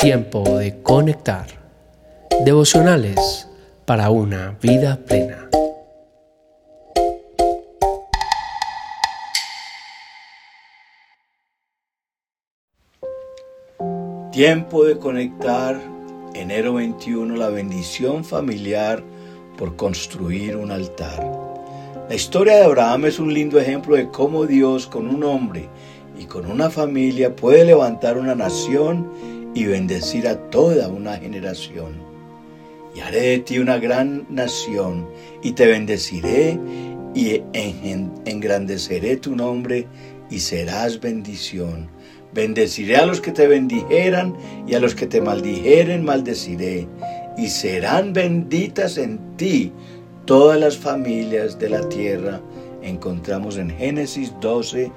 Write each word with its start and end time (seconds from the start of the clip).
Tiempo 0.00 0.58
de 0.58 0.82
conectar. 0.82 1.46
Devocionales 2.44 3.46
para 3.84 4.08
una 4.08 4.56
vida 4.62 4.98
plena. 5.04 5.50
Tiempo 14.32 14.84
de 14.84 14.96
conectar. 14.96 15.78
Enero 16.34 16.74
21, 16.74 17.36
la 17.36 17.50
bendición 17.50 18.24
familiar 18.24 19.02
por 19.58 19.76
construir 19.76 20.56
un 20.56 20.70
altar. 20.70 21.39
La 22.10 22.16
historia 22.16 22.56
de 22.56 22.64
Abraham 22.64 23.04
es 23.04 23.20
un 23.20 23.32
lindo 23.32 23.60
ejemplo 23.60 23.94
de 23.94 24.08
cómo 24.08 24.44
Dios 24.44 24.88
con 24.88 25.06
un 25.06 25.22
hombre 25.22 25.68
y 26.18 26.24
con 26.24 26.50
una 26.50 26.68
familia 26.68 27.36
puede 27.36 27.64
levantar 27.64 28.18
una 28.18 28.34
nación 28.34 29.08
y 29.54 29.66
bendecir 29.66 30.26
a 30.26 30.50
toda 30.50 30.88
una 30.88 31.18
generación. 31.18 32.02
Y 32.96 32.98
haré 32.98 33.20
de 33.20 33.38
ti 33.38 33.60
una 33.60 33.78
gran 33.78 34.26
nación, 34.28 35.08
y 35.40 35.52
te 35.52 35.68
bendeciré, 35.68 36.58
y 37.14 37.42
engrandeceré 37.54 39.16
tu 39.16 39.36
nombre, 39.36 39.86
y 40.30 40.40
serás 40.40 40.98
bendición. 40.98 41.88
Bendeciré 42.34 42.96
a 42.96 43.06
los 43.06 43.20
que 43.20 43.30
te 43.30 43.46
bendijeran, 43.46 44.34
y 44.66 44.74
a 44.74 44.80
los 44.80 44.96
que 44.96 45.06
te 45.06 45.20
maldijeren 45.20 46.04
maldeciré, 46.04 46.88
y 47.38 47.46
serán 47.46 48.12
benditas 48.12 48.98
en 48.98 49.36
ti 49.36 49.72
todas 50.24 50.58
las 50.58 50.76
familias 50.76 51.58
de 51.58 51.70
la 51.70 51.88
tierra. 51.88 52.40
Encontramos 52.82 53.56
en 53.56 53.70
Génesis 53.70 54.32
12, 54.40 54.90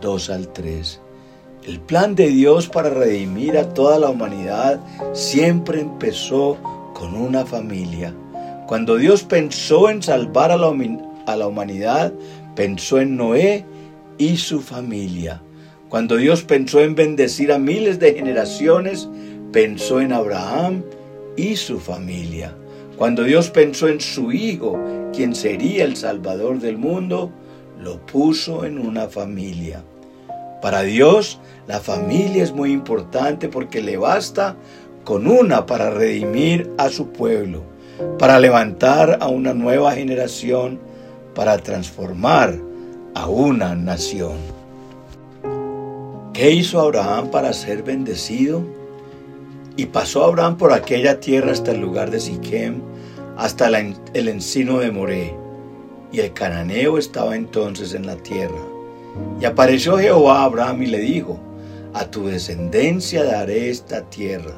2 0.00 0.30
al 0.30 0.48
3. 0.52 1.00
El 1.66 1.80
plan 1.80 2.14
de 2.14 2.28
Dios 2.28 2.68
para 2.68 2.90
redimir 2.90 3.58
a 3.58 3.74
toda 3.74 3.98
la 3.98 4.08
humanidad 4.08 4.80
siempre 5.12 5.80
empezó 5.80 6.56
con 6.94 7.14
una 7.14 7.44
familia. 7.44 8.14
Cuando 8.66 8.96
Dios 8.96 9.24
pensó 9.24 9.90
en 9.90 10.02
salvar 10.02 10.52
a 10.52 10.56
la, 10.56 10.68
humanidad, 11.46 12.12
pensó 12.54 13.00
en 13.00 13.16
Noé 13.16 13.64
y 14.16 14.36
su 14.36 14.60
familia. 14.60 15.42
Cuando 15.88 16.16
Dios 16.16 16.42
pensó 16.44 16.80
en 16.80 16.94
bendecir 16.94 17.52
a 17.52 17.58
miles 17.58 17.98
de 17.98 18.14
generaciones, 18.14 19.08
pensó 19.52 20.00
en 20.00 20.12
Abraham 20.12 20.82
y 21.36 21.56
su 21.56 21.80
familia. 21.80 22.54
Cuando 23.00 23.24
Dios 23.24 23.48
pensó 23.48 23.88
en 23.88 23.98
su 23.98 24.30
Hijo, 24.30 24.78
quien 25.14 25.34
sería 25.34 25.84
el 25.84 25.96
Salvador 25.96 26.60
del 26.60 26.76
mundo, 26.76 27.30
lo 27.80 28.04
puso 28.04 28.66
en 28.66 28.78
una 28.78 29.08
familia. 29.08 29.82
Para 30.60 30.82
Dios, 30.82 31.40
la 31.66 31.80
familia 31.80 32.42
es 32.42 32.52
muy 32.52 32.72
importante 32.72 33.48
porque 33.48 33.80
le 33.80 33.96
basta 33.96 34.54
con 35.02 35.26
una 35.26 35.64
para 35.64 35.88
redimir 35.88 36.70
a 36.76 36.90
su 36.90 37.08
pueblo, 37.08 37.62
para 38.18 38.38
levantar 38.38 39.16
a 39.22 39.28
una 39.28 39.54
nueva 39.54 39.92
generación, 39.92 40.78
para 41.34 41.56
transformar 41.56 42.54
a 43.14 43.28
una 43.30 43.74
nación. 43.74 44.36
¿Qué 46.34 46.50
hizo 46.50 46.78
Abraham 46.78 47.30
para 47.30 47.54
ser 47.54 47.82
bendecido? 47.82 48.62
Y 49.78 49.86
pasó 49.86 50.22
Abraham 50.22 50.58
por 50.58 50.74
aquella 50.74 51.18
tierra 51.18 51.52
hasta 51.52 51.70
el 51.70 51.80
lugar 51.80 52.10
de 52.10 52.20
Siquem, 52.20 52.89
hasta 53.36 53.68
el 53.68 54.28
encino 54.28 54.78
de 54.78 54.90
Moré, 54.90 55.34
y 56.12 56.20
el 56.20 56.32
cananeo 56.32 56.98
estaba 56.98 57.36
entonces 57.36 57.94
en 57.94 58.06
la 58.06 58.16
tierra. 58.16 58.60
Y 59.40 59.44
apareció 59.44 59.98
Jehová 59.98 60.40
a 60.40 60.44
Abraham 60.44 60.82
y 60.82 60.86
le 60.86 60.98
dijo, 60.98 61.38
a 61.94 62.04
tu 62.06 62.26
descendencia 62.26 63.24
daré 63.24 63.70
esta 63.70 64.02
tierra. 64.02 64.54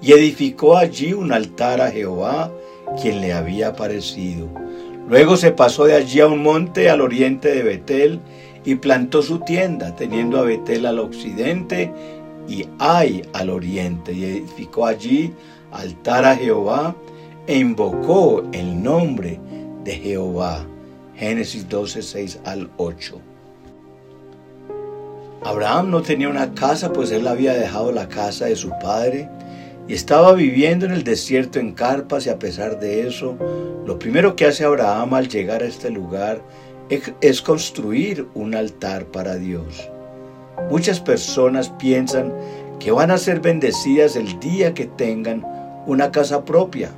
Y 0.00 0.12
edificó 0.12 0.76
allí 0.76 1.12
un 1.12 1.32
altar 1.32 1.80
a 1.80 1.90
Jehová, 1.90 2.50
quien 3.00 3.20
le 3.20 3.32
había 3.32 3.68
aparecido. 3.68 4.48
Luego 5.08 5.36
se 5.36 5.50
pasó 5.50 5.84
de 5.84 5.94
allí 5.94 6.20
a 6.20 6.26
un 6.26 6.42
monte 6.42 6.90
al 6.90 7.00
oriente 7.00 7.54
de 7.54 7.62
Betel 7.62 8.20
y 8.64 8.76
plantó 8.76 9.22
su 9.22 9.40
tienda, 9.40 9.94
teniendo 9.94 10.38
a 10.38 10.42
Betel 10.42 10.86
al 10.86 10.98
occidente 10.98 11.92
y 12.48 12.66
Ai 12.78 13.22
al 13.32 13.50
oriente. 13.50 14.12
Y 14.12 14.24
edificó 14.24 14.86
allí 14.86 15.32
altar 15.72 16.24
a 16.24 16.36
Jehová 16.36 16.94
e 17.46 17.58
invocó 17.58 18.44
el 18.52 18.82
nombre 18.82 19.38
de 19.84 19.92
Jehová. 19.92 20.66
Génesis 21.16 21.68
12, 21.68 22.02
6 22.02 22.40
al 22.44 22.70
8. 22.76 23.20
Abraham 25.44 25.90
no 25.90 26.02
tenía 26.02 26.28
una 26.28 26.54
casa, 26.54 26.92
pues 26.92 27.10
él 27.10 27.28
había 27.28 27.52
dejado 27.52 27.92
la 27.92 28.08
casa 28.08 28.46
de 28.46 28.56
su 28.56 28.70
padre 28.80 29.28
y 29.86 29.92
estaba 29.92 30.32
viviendo 30.32 30.86
en 30.86 30.92
el 30.92 31.04
desierto 31.04 31.58
en 31.58 31.72
carpas 31.72 32.26
y 32.26 32.30
a 32.30 32.38
pesar 32.38 32.80
de 32.80 33.06
eso, 33.06 33.36
lo 33.86 33.98
primero 33.98 34.34
que 34.34 34.46
hace 34.46 34.64
Abraham 34.64 35.12
al 35.14 35.28
llegar 35.28 35.62
a 35.62 35.66
este 35.66 35.90
lugar 35.90 36.40
es 37.20 37.42
construir 37.42 38.26
un 38.34 38.54
altar 38.54 39.04
para 39.06 39.36
Dios. 39.36 39.88
Muchas 40.70 41.00
personas 41.00 41.68
piensan 41.68 42.32
que 42.80 42.90
van 42.90 43.10
a 43.10 43.18
ser 43.18 43.40
bendecidas 43.40 44.16
el 44.16 44.40
día 44.40 44.72
que 44.72 44.86
tengan 44.86 45.44
una 45.86 46.10
casa 46.10 46.44
propia. 46.44 46.90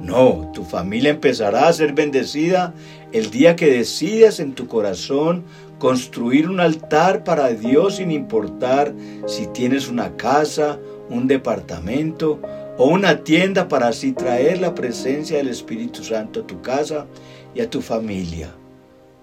No, 0.00 0.50
tu 0.54 0.64
familia 0.64 1.10
empezará 1.10 1.68
a 1.68 1.72
ser 1.72 1.92
bendecida 1.92 2.72
el 3.12 3.30
día 3.30 3.56
que 3.56 3.66
decidas 3.66 4.38
en 4.38 4.54
tu 4.54 4.68
corazón 4.68 5.44
construir 5.78 6.48
un 6.48 6.60
altar 6.60 7.24
para 7.24 7.48
Dios 7.50 7.96
sin 7.96 8.10
importar 8.10 8.92
si 9.26 9.46
tienes 9.48 9.88
una 9.88 10.16
casa, 10.16 10.78
un 11.08 11.26
departamento 11.26 12.40
o 12.76 12.86
una 12.86 13.24
tienda 13.24 13.68
para 13.68 13.88
así 13.88 14.12
traer 14.12 14.60
la 14.60 14.74
presencia 14.74 15.36
del 15.36 15.48
Espíritu 15.48 16.04
Santo 16.04 16.40
a 16.40 16.46
tu 16.46 16.60
casa 16.62 17.06
y 17.54 17.60
a 17.60 17.68
tu 17.68 17.80
familia. 17.80 18.54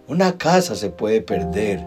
Una 0.08 0.38
casa 0.38 0.76
se 0.76 0.90
puede 0.90 1.22
perder, 1.22 1.84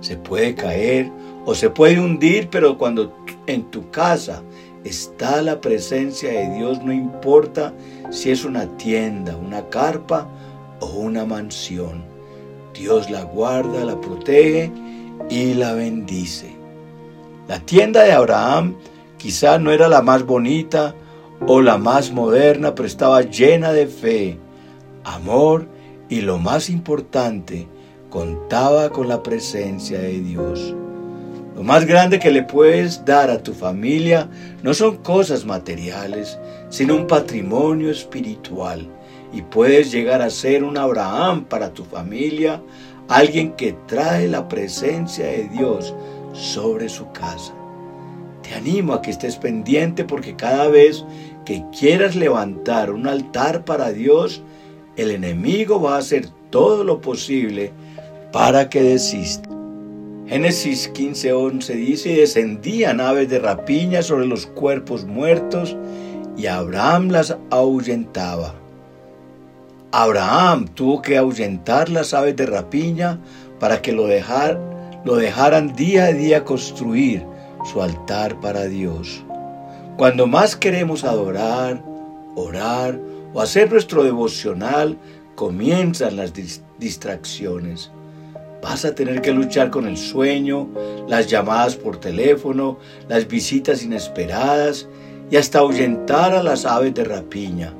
se 0.00 0.16
puede 0.16 0.54
caer 0.54 1.10
o 1.44 1.54
se 1.54 1.70
puede 1.70 2.00
hundir, 2.00 2.48
pero 2.50 2.76
cuando 2.76 3.16
en 3.46 3.70
tu 3.70 3.90
casa 3.90 4.42
está 4.84 5.42
la 5.42 5.60
presencia 5.60 6.30
de 6.30 6.56
Dios, 6.56 6.82
no 6.82 6.92
importa 6.92 7.72
si 8.10 8.30
es 8.30 8.44
una 8.44 8.66
tienda, 8.76 9.36
una 9.36 9.68
carpa 9.68 10.28
o 10.80 10.86
una 10.86 11.24
mansión. 11.24 12.04
Dios 12.74 13.10
la 13.10 13.22
guarda, 13.22 13.84
la 13.84 14.00
protege 14.00 14.72
y 15.28 15.54
la 15.54 15.72
bendice. 15.74 16.52
La 17.48 17.60
tienda 17.60 18.02
de 18.02 18.12
Abraham 18.12 18.76
quizá 19.18 19.58
no 19.58 19.70
era 19.70 19.88
la 19.88 20.02
más 20.02 20.24
bonita 20.24 20.94
o 21.46 21.60
la 21.60 21.78
más 21.78 22.12
moderna, 22.12 22.74
pero 22.74 22.86
estaba 22.86 23.22
llena 23.22 23.72
de 23.72 23.86
fe, 23.86 24.38
amor 25.04 25.66
y 26.08 26.20
lo 26.20 26.38
más 26.38 26.70
importante, 26.70 27.68
contaba 28.10 28.90
con 28.90 29.08
la 29.08 29.22
presencia 29.22 29.98
de 29.98 30.20
Dios. 30.20 30.74
Lo 31.62 31.68
más 31.68 31.86
grande 31.86 32.18
que 32.18 32.32
le 32.32 32.42
puedes 32.42 33.04
dar 33.04 33.30
a 33.30 33.40
tu 33.40 33.52
familia 33.52 34.28
no 34.64 34.74
son 34.74 34.96
cosas 34.96 35.44
materiales, 35.44 36.36
sino 36.70 36.96
un 36.96 37.06
patrimonio 37.06 37.88
espiritual 37.88 38.88
y 39.32 39.42
puedes 39.42 39.92
llegar 39.92 40.22
a 40.22 40.30
ser 40.30 40.64
un 40.64 40.76
Abraham 40.76 41.44
para 41.44 41.72
tu 41.72 41.84
familia, 41.84 42.60
alguien 43.06 43.52
que 43.52 43.76
trae 43.86 44.26
la 44.26 44.48
presencia 44.48 45.24
de 45.24 45.48
Dios 45.50 45.94
sobre 46.32 46.88
su 46.88 47.12
casa. 47.12 47.54
Te 48.42 48.54
animo 48.54 48.94
a 48.94 49.00
que 49.00 49.12
estés 49.12 49.36
pendiente 49.36 50.02
porque 50.02 50.34
cada 50.34 50.66
vez 50.66 51.04
que 51.44 51.64
quieras 51.78 52.16
levantar 52.16 52.90
un 52.90 53.06
altar 53.06 53.64
para 53.64 53.92
Dios, 53.92 54.42
el 54.96 55.12
enemigo 55.12 55.80
va 55.80 55.94
a 55.94 55.98
hacer 55.98 56.26
todo 56.50 56.82
lo 56.82 57.00
posible 57.00 57.70
para 58.32 58.68
que 58.68 58.82
desista. 58.82 59.51
Génesis 60.32 60.90
15:11 60.94 61.74
dice, 61.74 62.10
y 62.10 62.14
descendían 62.14 63.02
aves 63.02 63.28
de 63.28 63.38
rapiña 63.38 64.00
sobre 64.00 64.24
los 64.24 64.46
cuerpos 64.46 65.04
muertos, 65.04 65.76
y 66.38 66.46
Abraham 66.46 67.10
las 67.10 67.36
ahuyentaba. 67.50 68.54
Abraham 69.90 70.68
tuvo 70.68 71.02
que 71.02 71.18
ahuyentar 71.18 71.90
las 71.90 72.14
aves 72.14 72.34
de 72.34 72.46
rapiña 72.46 73.18
para 73.60 73.82
que 73.82 73.92
lo, 73.92 74.06
lo 75.04 75.16
dejaran 75.16 75.76
día 75.76 76.04
a 76.06 76.12
día 76.14 76.44
construir 76.44 77.26
su 77.70 77.82
altar 77.82 78.40
para 78.40 78.64
Dios. 78.64 79.22
Cuando 79.98 80.26
más 80.26 80.56
queremos 80.56 81.04
adorar, 81.04 81.84
orar 82.36 82.98
o 83.34 83.42
hacer 83.42 83.70
nuestro 83.70 84.02
devocional, 84.02 84.96
comienzan 85.34 86.16
las 86.16 86.32
distracciones. 86.78 87.90
Vas 88.62 88.84
a 88.84 88.94
tener 88.94 89.20
que 89.20 89.32
luchar 89.32 89.70
con 89.70 89.88
el 89.88 89.96
sueño, 89.96 90.68
las 91.08 91.26
llamadas 91.26 91.74
por 91.74 91.98
teléfono, 91.98 92.78
las 93.08 93.26
visitas 93.26 93.82
inesperadas 93.82 94.88
y 95.28 95.36
hasta 95.36 95.58
ahuyentar 95.58 96.32
a 96.32 96.44
las 96.44 96.64
aves 96.64 96.94
de 96.94 97.02
rapiña. 97.02 97.74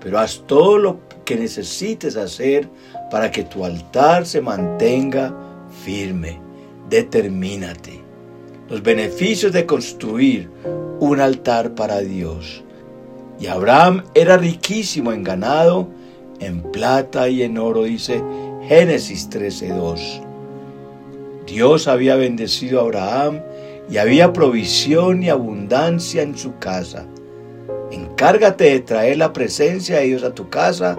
Pero 0.00 0.18
haz 0.18 0.42
todo 0.46 0.78
lo 0.78 1.00
que 1.26 1.36
necesites 1.36 2.16
hacer 2.16 2.66
para 3.10 3.30
que 3.30 3.44
tu 3.44 3.64
altar 3.64 4.24
se 4.24 4.40
mantenga 4.40 5.34
firme. 5.84 6.40
determínate. 6.88 8.00
Los 8.68 8.82
beneficios 8.82 9.52
de 9.52 9.64
construir 9.64 10.50
un 11.00 11.20
altar 11.20 11.74
para 11.74 12.00
Dios. 12.00 12.62
Y 13.40 13.46
Abraham 13.46 14.04
era 14.14 14.36
riquísimo 14.36 15.12
en 15.12 15.22
ganado, 15.24 15.88
en 16.38 16.62
plata 16.70 17.28
y 17.28 17.42
en 17.42 17.56
oro, 17.56 17.84
dice 17.84 18.22
Génesis 18.74 19.28
13:2. 19.28 20.22
Dios 21.46 21.88
había 21.88 22.16
bendecido 22.16 22.80
a 22.80 22.84
Abraham 22.84 23.42
y 23.90 23.98
había 23.98 24.32
provisión 24.32 25.22
y 25.22 25.28
abundancia 25.28 26.22
en 26.22 26.38
su 26.38 26.58
casa. 26.58 27.04
Encárgate 27.90 28.64
de 28.64 28.80
traer 28.80 29.18
la 29.18 29.34
presencia 29.34 29.98
de 29.98 30.06
Dios 30.06 30.22
a 30.22 30.34
tu 30.34 30.48
casa 30.48 30.96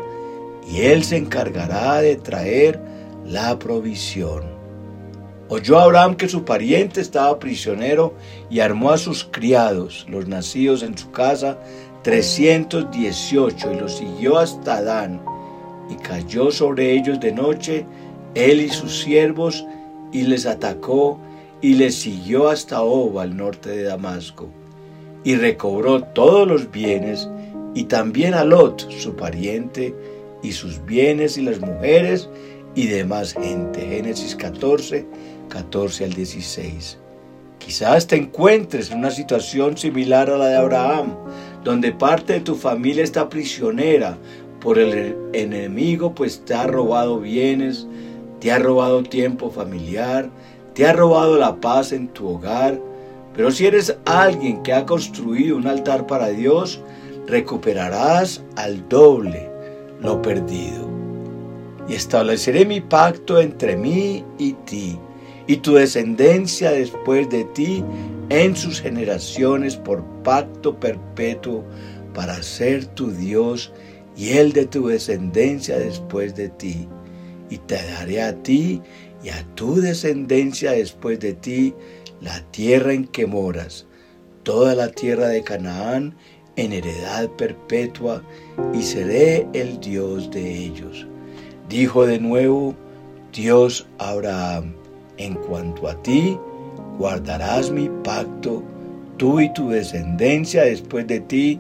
y 0.70 0.82
Él 0.82 1.04
se 1.04 1.18
encargará 1.18 2.00
de 2.00 2.16
traer 2.16 2.80
la 3.26 3.58
provisión. 3.58 4.44
Oyó 5.50 5.80
Abraham 5.80 6.14
que 6.14 6.30
su 6.30 6.46
pariente 6.46 7.02
estaba 7.02 7.40
prisionero 7.40 8.14
y 8.52 8.60
armó 8.60 8.92
a 8.92 9.00
sus 9.00 9.24
criados, 9.24 10.06
los 10.08 10.28
nacidos 10.28 10.84
en 10.84 10.96
su 10.96 11.10
casa, 11.10 11.58
318, 12.04 13.74
y 13.74 13.80
los 13.80 13.98
siguió 13.98 14.38
hasta 14.38 14.76
Adán, 14.76 15.24
y 15.94 15.96
cayó 15.96 16.52
sobre 16.52 16.92
ellos 16.94 17.20
de 17.20 17.32
noche, 17.32 17.86
él 18.36 18.62
y 18.62 18.70
sus 18.70 19.02
siervos, 19.02 19.66
y 20.12 20.24
les 20.24 20.46
atacó, 20.46 21.20
y 21.62 21.76
les 21.76 21.96
siguió 21.96 22.50
hasta 22.50 22.82
Oba, 22.82 23.24
al 23.24 23.38
norte 23.38 23.70
de 23.70 23.84
Damasco, 23.84 24.50
y 25.24 25.36
recobró 25.36 26.04
todos 26.04 26.48
los 26.48 26.72
bienes, 26.72 27.30
y 27.76 27.86
también 27.86 28.34
a 28.34 28.44
Lot, 28.44 28.90
su 28.92 29.16
pariente, 29.16 29.94
y 30.42 30.52
sus 30.52 30.84
bienes 30.86 31.38
y 31.38 31.42
las 31.42 31.60
mujeres 31.62 32.30
y 32.76 32.88
demás 32.88 33.34
gente. 33.34 33.80
Génesis 33.80 34.36
14, 34.36 35.06
14 35.50 36.04
al 36.04 36.14
16. 36.14 37.00
Quizás 37.60 38.08
te 38.08 38.18
encuentres 38.18 38.92
en 38.92 39.00
una 39.00 39.10
situación 39.10 39.78
similar 39.78 40.30
a 40.30 40.38
la 40.38 40.48
de 40.48 40.58
Abraham, 40.58 41.16
donde 41.64 41.94
parte 41.94 42.34
de 42.34 42.40
tu 42.42 42.56
familia 42.56 43.04
está 43.04 43.30
prisionera 43.30 44.18
por 44.64 44.80
el 44.80 45.18
enemigo, 45.34 46.16
pues 46.16 46.46
te 46.46 46.54
ha 46.54 46.66
robado 46.66 47.20
bienes, 47.20 47.86
te 48.40 48.50
ha 48.50 48.60
robado 48.60 49.04
tiempo 49.04 49.52
familiar, 49.52 50.30
te 50.74 50.88
ha 50.88 50.94
robado 50.94 51.38
la 51.38 51.58
paz 51.58 51.92
en 51.92 52.08
tu 52.08 52.30
hogar. 52.30 52.80
Pero 53.36 53.52
si 53.52 53.66
eres 53.68 53.98
alguien 54.06 54.64
que 54.64 54.72
ha 54.72 54.86
construido 54.86 55.58
un 55.58 55.68
altar 55.68 56.08
para 56.08 56.30
Dios, 56.30 56.80
recuperarás 57.28 58.42
al 58.56 58.88
doble 58.88 59.50
lo 60.00 60.22
perdido. 60.22 60.88
Y 61.90 61.96
estableceré 61.96 62.66
mi 62.66 62.80
pacto 62.80 63.42
entre 63.42 63.76
mí 63.76 64.24
y 64.38 64.54
ti, 64.54 64.98
y 65.46 65.58
tu 65.58 65.74
descendencia 65.74 66.72
después 66.72 67.30
de 67.30 67.44
ti 67.44 67.84
en 68.30 68.56
sus 68.56 68.80
generaciones 68.80 69.76
por 69.76 70.02
pacto 70.24 70.80
perpetuo 70.80 71.66
para 72.14 72.42
ser 72.42 72.86
tu 72.86 73.12
Dios 73.12 73.74
y 74.16 74.30
el 74.32 74.54
de 74.54 74.66
tu 74.66 74.88
descendencia 74.88 75.78
después 75.78 76.36
de 76.36 76.50
ti. 76.50 76.88
Y 77.50 77.58
te 77.58 77.76
daré 77.76 78.22
a 78.22 78.36
ti 78.42 78.82
y 79.24 79.30
a 79.30 79.44
tu 79.56 79.76
descendencia 79.76 80.72
después 80.72 81.20
de 81.20 81.34
ti 81.34 81.74
la 82.22 82.42
tierra 82.52 82.94
en 82.94 83.06
que 83.06 83.26
moras, 83.28 83.86
toda 84.44 84.76
la 84.76 84.90
tierra 84.90 85.28
de 85.28 85.44
Canaán 85.44 86.16
en 86.56 86.74
heredad 86.74 87.30
perpetua 87.32 88.24
y 88.74 88.82
seré 88.82 89.48
el 89.54 89.80
Dios 89.80 90.30
de 90.32 90.58
ellos. 90.58 91.08
Dijo 91.70 92.06
de 92.06 92.20
nuevo 92.20 92.76
Dios 93.34 93.88
Abraham, 93.98 94.74
en 95.18 95.36
cuanto 95.36 95.88
a 95.88 96.02
ti, 96.04 96.38
guardarás 96.98 97.72
mi 97.72 97.90
pacto, 98.04 98.64
tú 99.18 99.40
y 99.40 99.52
tu 99.54 99.70
descendencia 99.70 100.64
después 100.64 101.08
de 101.08 101.20
ti, 101.20 101.60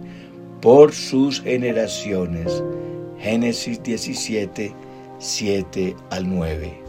por 0.63 0.93
sus 0.93 1.41
generaciones. 1.41 2.63
Génesis 3.19 3.83
17, 3.83 4.73
7 5.19 5.95
al 6.09 6.29
9. 6.29 6.81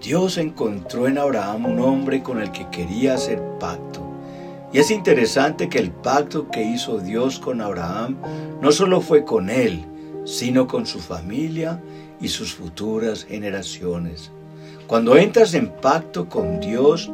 Dios 0.00 0.38
encontró 0.38 1.06
en 1.06 1.18
Abraham 1.18 1.66
un 1.66 1.80
hombre 1.80 2.22
con 2.22 2.40
el 2.40 2.50
que 2.52 2.66
quería 2.70 3.14
hacer 3.14 3.40
pacto 3.60 4.00
y 4.72 4.78
es 4.78 4.90
interesante 4.90 5.68
que 5.68 5.78
el 5.78 5.92
pacto 5.92 6.48
que 6.50 6.64
hizo 6.64 6.98
Dios 6.98 7.38
con 7.38 7.60
Abraham 7.60 8.16
no 8.60 8.72
solo 8.72 9.00
fue 9.00 9.24
con 9.24 9.48
él, 9.48 9.84
sino 10.24 10.66
con 10.66 10.84
su 10.84 10.98
familia 10.98 11.80
y 12.20 12.28
sus 12.28 12.54
futuras 12.54 13.24
generaciones. 13.24 14.32
Cuando 14.88 15.16
entras 15.16 15.54
en 15.54 15.68
pacto 15.68 16.28
con 16.28 16.58
Dios, 16.58 17.08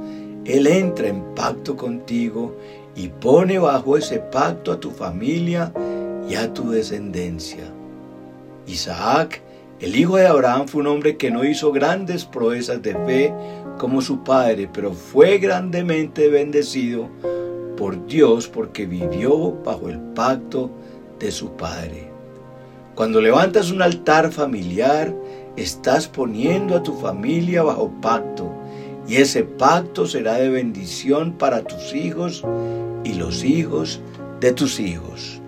Él 0.47 0.67
entra 0.67 1.09
en 1.09 1.23
pacto 1.35 1.77
contigo 1.77 2.57
y 2.97 3.09
pone 3.09 3.59
bajo 3.59 3.97
ese 3.97 4.19
pacto 4.19 4.73
a 4.73 4.81
tu 4.81 4.91
familia 4.91 5.73
y 6.29 6.35
a 6.35 6.53
tu 6.53 6.71
descendencia. 6.71 7.65
Isaac, 8.67 9.43
el 9.81 9.97
hijo 9.97 10.17
de 10.17 10.27
Abraham, 10.27 10.69
fue 10.69 10.83
un 10.83 10.89
hombre 10.89 11.17
que 11.17 11.31
no 11.31 11.45
hizo 11.45 11.73
grandes 11.73 12.25
proezas 12.25 12.83
de 12.83 12.95
fe 13.07 13.35
como 13.79 14.03
su 14.03 14.23
padre, 14.23 14.69
pero 14.73 14.93
fue 14.93 15.39
grandemente 15.39 16.29
bendecido 16.29 17.09
por 17.81 18.07
Dios 18.07 18.47
porque 18.47 18.85
vivió 18.85 19.53
bajo 19.65 19.89
el 19.89 19.99
pacto 19.99 20.71
de 21.19 21.31
su 21.31 21.53
Padre. 21.53 22.11
Cuando 22.95 23.23
levantas 23.23 23.71
un 23.71 23.81
altar 23.81 24.31
familiar, 24.31 25.15
estás 25.57 26.07
poniendo 26.07 26.77
a 26.77 26.83
tu 26.83 26.93
familia 26.93 27.63
bajo 27.63 27.91
pacto 28.03 28.50
y 29.11 29.17
ese 29.17 29.43
pacto 29.43 30.07
será 30.07 30.35
de 30.35 30.51
bendición 30.51 31.33
para 31.33 31.65
tus 31.65 31.97
hijos 31.97 32.45
y 33.03 33.15
los 33.15 33.43
hijos 33.43 34.01
de 34.39 34.53
tus 34.53 34.79
hijos. 34.79 35.40